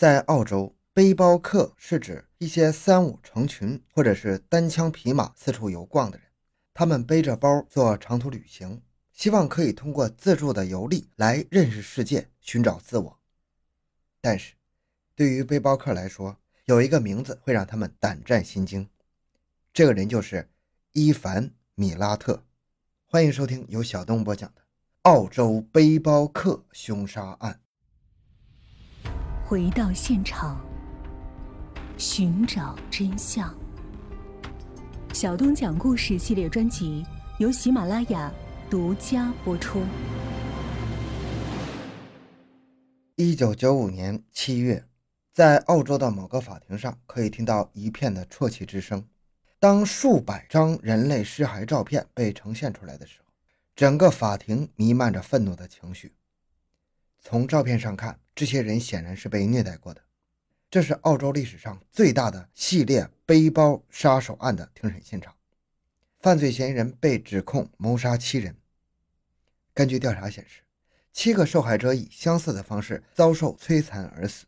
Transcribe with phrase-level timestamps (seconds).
[0.00, 6.26] 在澳洲，背包客是指一些三五成群或者是单枪匹马四处游逛的人，
[6.72, 8.80] 他们背着包做长途旅行，
[9.12, 13.18] 希望可以通过自助的游历来认识世界，寻找自我。
[14.22, 14.54] 但是，
[15.14, 18.88] 对于背包客来说，有一个名字会让他们胆战心惊，
[19.70, 20.48] 这个人就是
[20.92, 22.42] 伊凡·米拉特。
[23.04, 24.62] 欢迎收听由小东播讲的
[25.02, 27.52] 《澳洲背包客凶杀案》。
[29.50, 30.64] 回到现场，
[31.98, 33.52] 寻找真相。
[35.12, 37.04] 小东讲故事系列专辑
[37.40, 38.32] 由喜马拉雅
[38.70, 39.82] 独家播出。
[43.16, 44.84] 一九九五年七月，
[45.32, 49.04] 在澳洲的某个法庭上，可以听到一片的啜泣之声。
[49.58, 53.32] 当数百张人类尸骸照片被呈现出来的时候，
[53.74, 56.12] 整个法庭弥漫着愤怒的情绪。
[57.20, 60.02] 从照片上看，这些人显然是被虐待过的。
[60.70, 65.34] 这是澳洲历史上最大的系列背包杀手案的庭审现场，
[66.20, 68.56] 犯罪嫌疑人被指控谋杀七人。
[69.74, 70.62] 根据调查显示，
[71.12, 74.46] 七个受害者以相似的方式遭受摧残而死，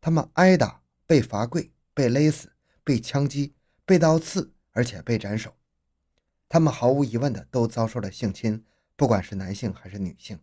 [0.00, 3.54] 他们挨打、被罚跪、被勒死、被枪击。
[3.88, 5.56] 被刀刺，而且被斩首，
[6.46, 8.62] 他们毫无疑问的都遭受了性侵，
[8.96, 10.38] 不管是男性还是女性。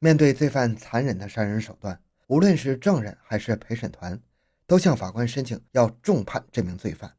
[0.00, 4.20] 面对罪犯残忍的杀人手段，无论是证人还是陪审团，
[4.66, 7.16] 都向法官申请要重判这名罪犯。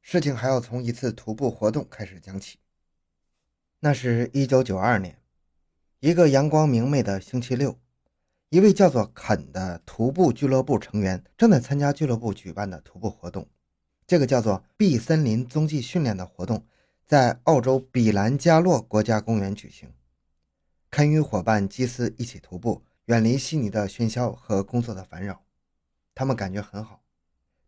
[0.00, 2.58] 事情还要从一次徒步活动开始讲起。
[3.80, 5.18] 那是一九九二年，
[6.00, 7.78] 一个阳光明媚的星期六，
[8.48, 13.46] 一位叫做肯的徒步俱乐部成员正在参加俱乐部举办的徒步活动。
[14.06, 16.66] 这个叫做“碧森林踪迹训练”的活动，
[17.06, 19.93] 在澳洲比兰加洛国家公园举行。
[20.96, 25.44] 肯与伙伴基斯一起徒步，远离悉尼的喧嚣和工作的烦扰。
[26.14, 27.02] 他们感觉很好，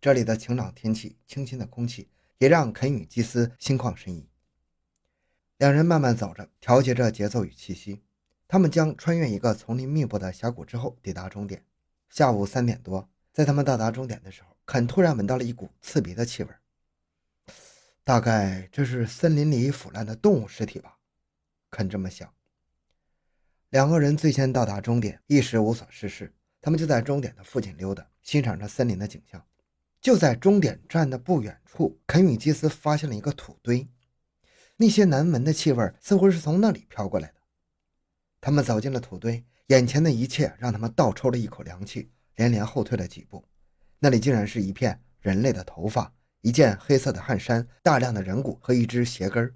[0.01, 4.29] 这里的晴朗天气、清新的空气也让肯与基斯心旷神怡。
[5.59, 8.01] 两人慢慢走着，调节着节奏与气息。
[8.47, 11.65] 他们将穿越一个丛林密布的峡谷之后抵达终点。
[12.09, 14.57] 下午三点多，在他们到达终点的时候。
[14.65, 16.51] 肯突然闻到了一股刺鼻的气味，
[18.05, 20.99] 大概这是森林里腐烂的动物尸体吧？
[21.73, 22.33] 肯这么想。
[23.71, 29.45] 两个人最先到达终点，一时无所事事，他们就在终点的附近溜达，欣赏着森林的景象。
[30.01, 33.89] 就在终点站的不远处，肯与基斯发现了一个土堆，
[34.77, 37.35] 那些难闻的气味似乎是从那里飘过来的。
[38.41, 43.45] 他们走进了土堆，眼前的一切让他们倒抽了一口凉气，连连后退了几步。
[43.99, 49.53] 那里竟然是一片人类的头发，一件黑色的汗衫，大量的人骨和一只鞋跟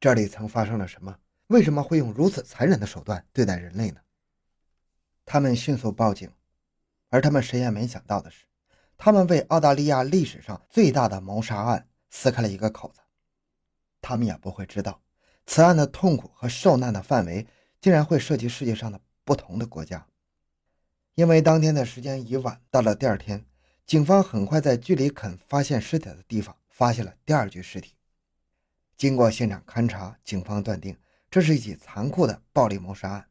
[0.00, 1.16] 这里曾发生了什么？
[1.48, 4.00] 为什么会用如此残忍的手段对待人类呢？
[5.26, 6.30] 他们迅速报警，
[7.10, 8.44] 而他们谁也没想到的是，
[8.96, 13.00] 他们为澳大利亚历史上最大的谋杀案撕开了一个口子。
[14.00, 15.02] 他们也不会知道，
[15.46, 17.46] 此案的痛苦和受难的范围
[17.80, 20.06] 竟然会涉及世界上的不同的国家。
[21.14, 23.46] 因为当天的时间已晚，到了第二天，
[23.86, 27.94] 警方很快在距离肯发现尸体的地方发现了第二具尸体。
[28.96, 30.96] 经过现场勘查，警方断定
[31.34, 33.28] 这是一起残酷的暴力谋杀案。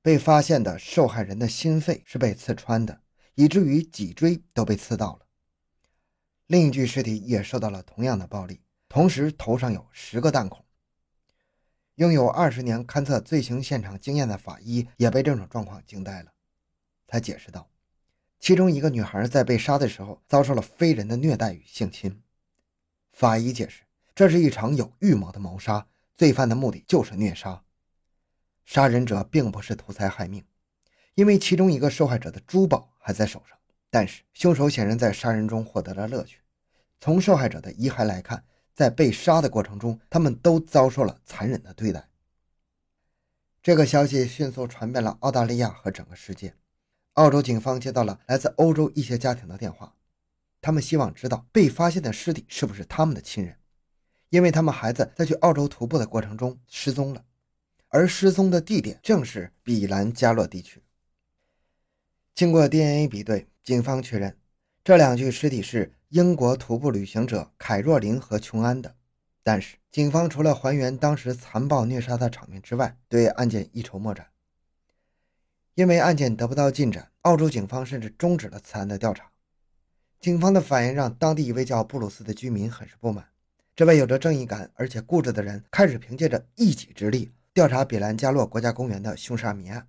[0.00, 3.02] 被发现的受害人的心肺是被刺穿的，
[3.34, 5.26] 以至于脊椎都被刺到了。
[6.46, 10.64] 另一具尸体也受到了同样的暴力，同时头上有十个弹孔。
[11.96, 16.32] 拥有二十年勘测罪行现场经验的法医也被这种状况惊呆了。
[17.06, 17.68] 他解释道
[18.40, 22.22] ：“其中一个女孩在被杀的时候遭受了非人的虐待与性侵。”
[23.12, 23.82] 法医解释
[24.16, 25.86] ：“这是一场有预谋的谋杀，
[26.20, 27.64] 罪犯的目的就是虐杀。
[28.66, 30.44] 杀人者并不是图财害命，
[31.14, 33.56] 因为其中一个受害者的珠宝还在手上。
[33.88, 36.42] 但是凶手显然在杀人中获得了乐趣。
[37.00, 38.44] 从受害者的遗骸来看，
[38.74, 42.06] 在被杀的过程中，他们都遭受了残忍的对待。”
[43.62, 46.54] 这个消息迅速传遍了澳大利亚和整个世界。
[47.14, 49.96] 澳洲警方接到了来自欧洲一些家庭的电话，
[50.60, 53.56] 他们希望知道被发现的尸体是不是他们的亲人，
[54.30, 57.24] 因为他们孩子在去澳洲徒步的过程中失踪了，
[57.88, 60.82] 而失踪的地点正是比兰加洛地区。
[62.34, 64.38] 经过 DNA 比对，警方确认
[64.82, 68.94] 这两具尸体是英国徒步旅行者凯若琳和琼安的，
[69.42, 74.28] 但是警方除了还原当时残暴虐杀的场面之外，对案件一筹莫展。
[75.74, 79.30] 因为案件得不到进展，澳洲警方甚至终止了此案的调查。
[80.20, 83.28] 警方的反应让当地一位叫布鲁斯的居民很是不满。
[83.80, 89.88] 这位有着正义感而且固执的人开始凭借着一己之力调查比兰加洛国家公园的凶杀谜案。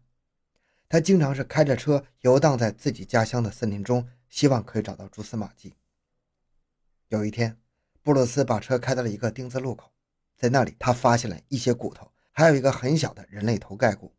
[0.87, 5.75] 他经常是开着车游荡在自己家乡的森林中，希望可以找到蛛丝马迹。
[7.09, 7.57] 有一天，
[8.01, 9.91] 布鲁斯把车开到了一个丁字路口，
[10.37, 14.15] 在那里他发现了一些骨头，还有一个很小的人类头盖骨。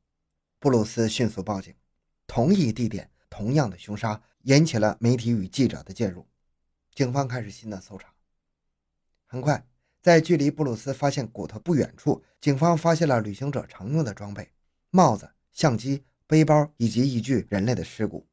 [0.59, 1.75] 布鲁斯迅速报警，
[2.27, 6.27] 同一地点，同样的凶杀，引起了媒体与记者的介入。
[6.95, 8.12] 警方开始新的搜查。
[9.33, 9.67] 很快，
[10.03, 14.53] 在距离布鲁斯发现骨头不远处，警方发现了旅行者常用的装备：
[14.91, 16.05] 帽子、相机。
[16.27, 18.27] 背包以及一具人类的尸骨，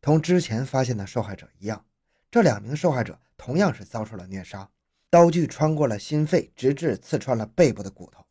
[0.00, 1.84] 同之前发现的受害者一样，
[2.30, 4.70] 这两名受害者同样是遭受了虐杀，
[5.10, 8.24] 刀具穿过了心肺，直至刺穿了背部的骨头。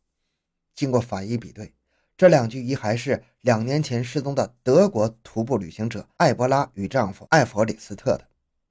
[0.74, 1.74] 经过法医比对，
[2.16, 8.26] 这两具遗骸是两年前失踪的德国徒步旅行者艾博拉与丈夫艾弗里斯特的。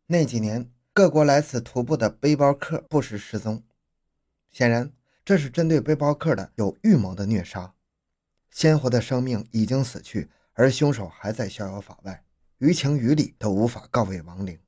[0.07, 3.63] 那几年，各国来此徒步的背包客不时失踪，
[4.51, 4.93] 显然
[5.25, 7.73] 这是针对背包客的有预谋的虐杀。
[8.51, 12.23] 鲜活的生命已经死去，而凶手还在逍遥法外，
[12.59, 14.59] 于情于理都无法告慰亡灵。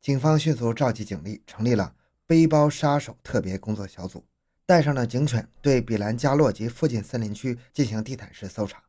[0.00, 4.24] 警方迅速召集警力，成立了背包杀手特别工作小组，
[4.66, 8.84] 带上了警犬，对比兰加洛及附近森林区进行地毯式搜查。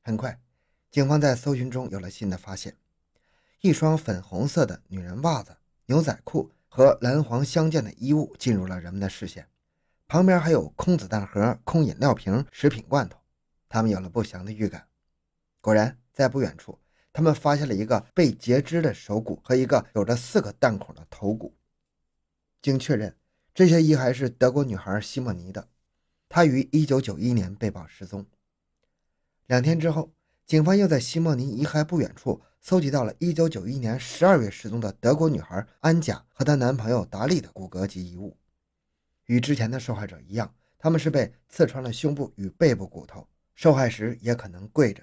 [0.00, 0.40] 很快，
[0.90, 2.74] 警方在搜寻中有了新的发现：
[3.66, 9.48] 一双粉红色的女人袜子、牛仔裤和蓝黄相间的衣物进入了人们的视线。
[10.06, 13.18] 旁边还有空子弹盒、空饮料瓶、食品罐头，
[13.68, 14.86] 他们有了不祥的预感。
[15.60, 16.78] 果然，在不远处，
[17.12, 21.56] 他们发现了一个被截肢的手骨和一个有着四个弹孔的头骨。
[22.62, 23.16] 经确认，
[23.52, 25.66] 这些遗骸是德国女孩西莫尼的，
[26.28, 28.24] 她于1991年被曝失踪。
[29.46, 30.12] 两天之后，
[30.46, 38.36] 警方又在西莫尼遗骸不远处搜集到了1991年12月失踪的德国女孩安贾和她男朋友达利的骨骼及遗物。
[39.24, 43.26] 与之前的受害者一样，他们是被刺穿了胸部与背部骨头，
[43.56, 45.02] 受害时也可能跪着。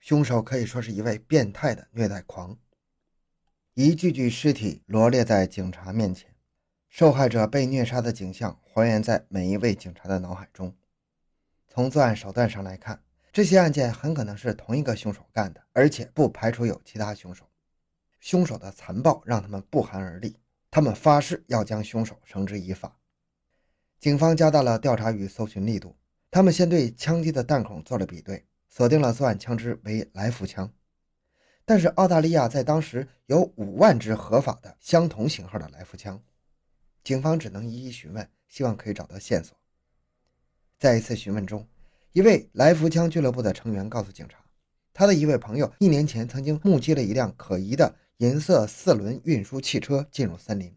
[0.00, 2.56] 凶手可以说是一位变态的虐待狂。
[3.74, 6.34] 一具具尸体罗列在警察面前，
[6.88, 10.74] 受害者被虐杀的景象还原在每一位警察的脑海中。
[11.68, 13.02] 从作案手段上来看，
[13.32, 17.48] 这些案件很可能是同一个凶手干的，而且不排除有其他凶手。
[18.20, 20.36] 凶手的残暴让他们不寒而栗，
[20.70, 22.98] 他们发誓要将凶手绳之以法。
[24.00, 25.96] 警方加大了调查与搜寻力度。
[26.30, 30.70] 他们先对枪击的弹孔做了比对，锁定了作案枪支为来福枪。
[31.64, 36.22] 但是澳大利亚在当时有五万支合法的相同型号的来福枪，
[37.02, 39.56] 警方只能一一询问，希望可以找到线索。
[40.78, 41.66] 在一次询问中，
[42.12, 44.38] 一位来福枪俱乐部的成员告诉警察，
[44.94, 50.74] 他的一位朋友一年前曾经目击了一辆可疑的银色四轮运输汽车进入森林。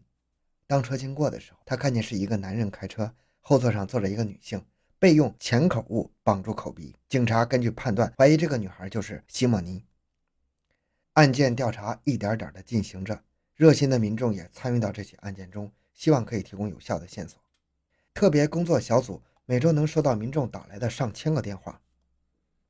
[0.66, 4.62] 当车经过的时候，他看见是一个男人开车，后座上坐着一个女性，
[4.98, 6.94] 被用前口物绑住口鼻。
[7.08, 9.82] 警察根据判断，怀疑这个女孩就是西莫尼。
[11.14, 13.22] 案件调查一点点的进行着，
[13.54, 17.40] 热心的民众也参与到这起案件中，希望可以提供有效的线索。
[18.14, 21.80] 特别工作小组每周能收到民众打来的上千个电话，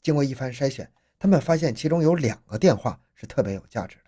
[0.02, 4.04] 经过一番筛选，他们发现其中有两个电话是特别有价值的，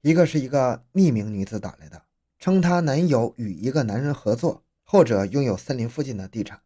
[0.00, 2.02] 一个是一个匿名女子打来的。
[2.38, 6.60] 称她男友与一个男人合作，后者拥有森林附近的地产，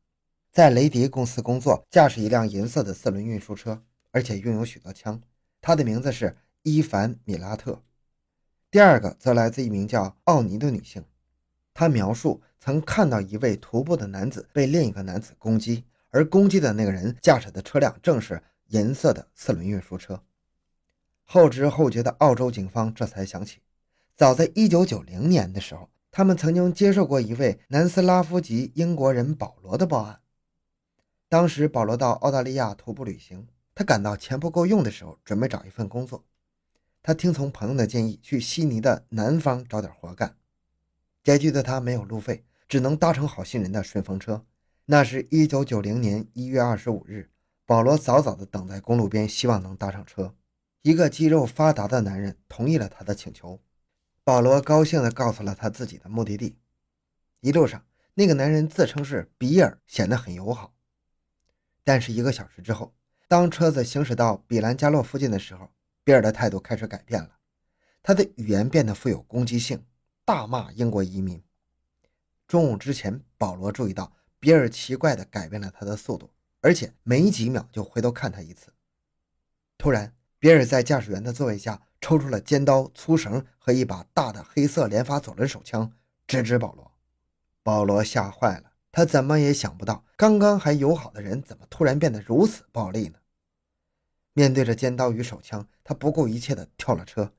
[0.50, 5.22] 在雷迪公司工作，驾驶一辆银色的四轮运输车，而且拥有许多枪。
[5.60, 7.82] 他的名字是伊凡·米拉特。
[8.70, 11.04] 第二个则来自一名叫奥尼的女性，
[11.78, 20.20] 他描述曾看到一位徒步的男子被另一个男子攻击，而攻击的那个人驾驶的车辆正是银色的四轮运输车。
[21.22, 23.60] 后知后觉的澳洲警方这才想起。
[24.16, 30.18] 早在1990年的时候，他们曾经接受过一位南斯拉夫籍英国人保罗的报案。
[31.28, 36.24] 当时，保罗到澳大利亚徒步旅行，他感到钱不够用的时候，准备找一份工作。
[37.04, 40.34] 他听从朋友的建议，去悉尼的南方找点活干。
[41.28, 44.46] 拮据的他没有路费，只能搭乘好心人的顺风车。
[44.86, 47.28] 那是一九九零年一月二十五日，
[47.66, 50.34] 保罗早早地等在公路边，希望能搭上车。
[50.80, 53.60] 一个肌肉发达的男人同意了他的请求。
[54.24, 56.56] 保罗高兴地告诉了他自己的目的地。
[57.40, 60.72] 一路上，那个男人自称是比尔，显得很友好。
[61.84, 62.94] 但是一个小时之后，
[63.28, 65.68] 当车子行驶到比兰加洛附近的时候，
[66.04, 67.32] 比尔的态度开始改变了。
[68.02, 69.84] 他的语言变得富有攻击性，
[70.28, 71.42] 大骂英国移民。
[72.46, 76.28] 中午之前，保罗注意到比尔奇怪地改变了他的速度，
[76.60, 78.70] 而且没几秒就回头看他一次。
[79.78, 81.80] 突然，比尔在驾驶员的座位下。
[82.00, 85.90] 抽出了尖刀、粗绳和一把大的黑色连发左轮手枪，
[86.28, 86.92] 直指保罗。
[87.64, 93.18] 保罗吓坏了，他怎么也想不到，刚刚还友好的人怎么突然变得如此暴力呢？
[94.32, 97.32] 面对着尖刀与手枪，他不顾一切地跳了车。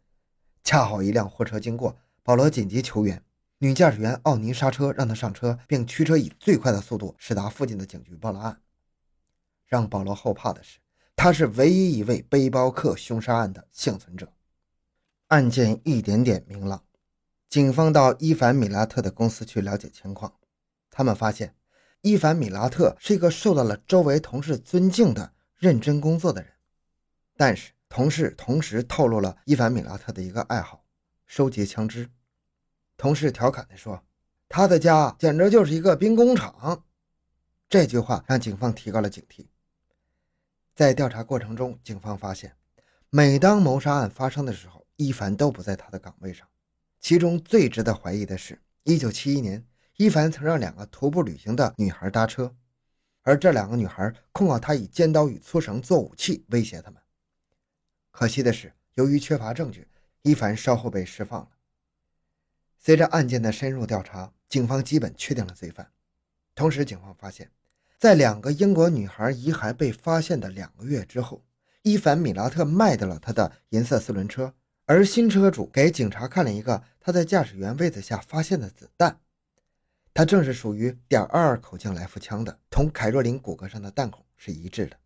[0.61, 1.97] 恰好一辆货车经过，
[2.29, 3.23] 保罗紧急求援。
[3.57, 8.61] 女驾驶员奥尼刹车，让他上车，并驱车以最快的速度驶达附近的警局报了案。
[9.65, 10.77] 让保罗后怕的是，
[11.15, 14.31] 他是唯一一位背包客凶杀案的幸存者。
[15.29, 16.83] 案件一点点明朗，
[17.49, 20.31] 警方到伊凡·米拉特的公司去了解情况。
[20.91, 21.55] 他们发现，
[22.01, 26.51] 伊凡·米拉特是一个受到了周围同事尊敬的认真工作的人。
[27.35, 30.85] 但是，同事同时透露了伊凡·米拉特的一个爱好：
[31.25, 32.07] 收集枪支。
[32.99, 34.03] 同事调侃地说
[34.49, 36.83] ：“他的家简直就是一个兵工厂。”
[37.69, 39.47] 这句话让警方提高了警惕。
[40.75, 42.57] 在调查过程中，警方发现，
[43.09, 46.45] 每当谋杀案发生的时候，伊凡都不在他的岗位上。
[46.99, 49.65] 其中最值得怀疑的是，1971年，
[49.95, 52.53] 伊凡曾让两个徒步旅行的女孩搭车，
[53.21, 57.01] 而这两个女孩控告他以尖刀与粗绳做武器威胁他们。
[58.11, 59.87] 可惜的是，由于缺乏证据，
[60.23, 61.51] 伊凡稍后被释放了。
[62.81, 65.91] 随着案件的深入调查，警方基本确定了罪犯。
[66.55, 67.51] 同时，警方发现，
[67.97, 71.43] 在两个英国女孩遗骸被发现的两个月之后，
[71.81, 74.53] 伊凡·米拉特卖掉了他的银色四轮车，
[74.85, 79.19] 而新车主给警察看了一个他在驾驶员位子下发现的子弹，
[80.13, 84.97] 它正是属于点二二口径来福枪的，同凯若琳骨骼上的弹孔是一致的。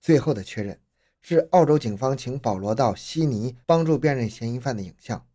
[0.00, 0.78] 最后的确认
[1.22, 5.26] 是澳洲警方请保罗到悉尼帮助辨认嫌疑犯的影像。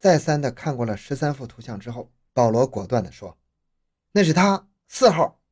[0.00, 3.38] 再三的看过了十三幅图像之后，保罗果断的说
[4.12, 5.42] ：“那是他四号，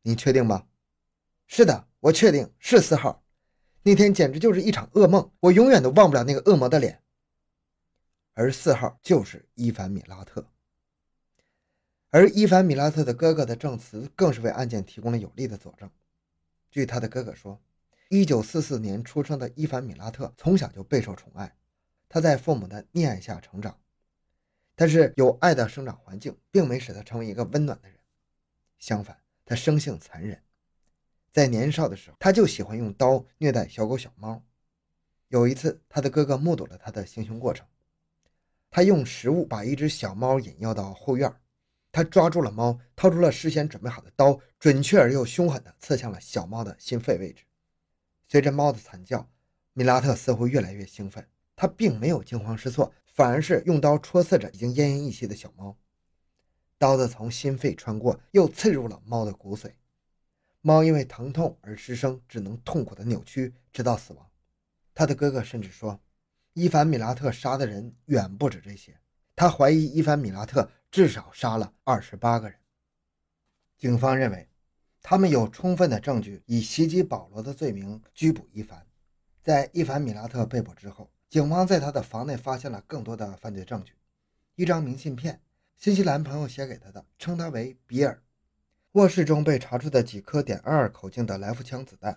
[0.00, 0.66] 你确定吗
[1.46, 3.22] ？”“是的，我确定是四号。
[3.82, 7.02] 那天简直就是一场噩梦，我永远都忘不了那个恶魔的脸。”
[8.32, 10.46] 而四号就是伊凡·米拉特。
[12.08, 15.90] 而伊凡·米拉特的哥哥的证词更是为案件提供了有力的佐证。
[16.70, 17.60] 据他的哥哥说
[18.08, 21.54] ，1944年出生的伊凡·米拉特从小就备受宠爱。
[22.08, 23.78] 他在父母的溺爱下成长，
[24.74, 27.98] 但是有爱的生长环境并没使他成为一个温暖的人。
[28.78, 30.42] 相反，他生性残忍，
[31.32, 34.42] 在年少的时候他就喜欢用刀虐待小狗小猫。
[35.28, 37.66] 有一次，他的哥哥目睹了他的行凶过程，
[38.70, 41.30] 他用食物把一只小猫引诱到后院，
[41.92, 47.44] 他抓住了猫，掏出了事先准备好的刀，准确而又凶狠地刺向了小猫的心肺位置。
[48.26, 49.30] 随着猫的惨叫，
[49.74, 51.28] 米拉特似乎越来越兴奋。
[51.60, 55.76] 他并没有惊慌失措，反而是用刀戳刺着已经奄奄一息的小猫。
[56.78, 59.72] 刀子从心肺穿过，又刺入了猫的骨髓。
[60.60, 64.24] 猫因为疼痛而失声，只能痛苦的扭曲，直到死亡。
[64.94, 66.00] 他的哥哥甚至说，
[66.52, 68.96] 伊凡·米拉特杀的人远不止这些。
[69.34, 72.56] 他怀疑伊凡·米拉特至少杀了二十八个人。
[73.76, 74.48] 警方认为，
[75.02, 78.86] 他们有充分的证据以袭击保罗的罪名拘捕伊凡。
[79.42, 81.10] 在伊凡·米拉特被捕之后。
[81.30, 83.92] 警方在他的房内发现了更多的犯罪证据：
[84.54, 85.42] 一张明信片，
[85.76, 88.22] 新西兰朋友写给他的，称他为比尔；
[88.92, 92.14] 卧室中被查出的几颗点二二口径的来福枪子弹；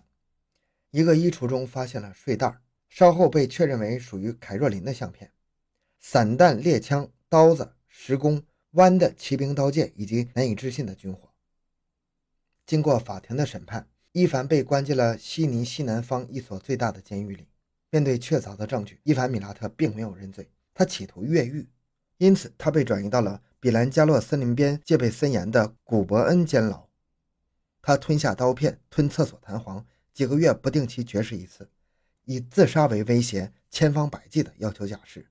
[0.91, 5.27] 一个衣橱中发现了睡袋，稍后被确认为属于凯若琳的相片；
[6.00, 8.41] 散弹、猎枪、刀子、石弓、
[8.72, 11.34] 弯的骑兵刀剑以及难以置信的军火。
[12.65, 17.50] 经过法庭的审判，伊凡被关进了悉尼西南方一所最大的监狱里。
[17.91, 21.69] 面对确凿的证据，伊凡·米拉特并没有认罪，他企图越狱，
[22.17, 26.88] 因此他被转移到了比兰加洛森林边戒备森严的古伯恩监牢。
[27.81, 31.69] 他吞下刀片，吞厕所弹簧，几个月不定期绝食一次，
[32.24, 35.27] 以自杀为威胁，千方百计地要求假释。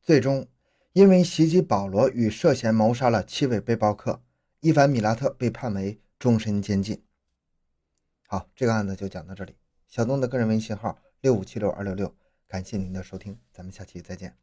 [0.00, 0.46] 最终，
[0.92, 4.22] 因为袭击保罗与涉嫌谋杀了七位背包客，
[4.60, 7.02] 伊凡·米拉特被判为终身监禁。
[8.28, 9.56] 好，这个案子就讲到这里。
[9.88, 10.96] 小东的个人微信号。
[11.22, 12.16] 六五七六二六六，
[12.48, 14.36] 感谢您的收听，咱们下期再见。